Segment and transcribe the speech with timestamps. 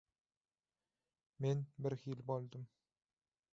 [1.45, 2.67] Men birhili boldum.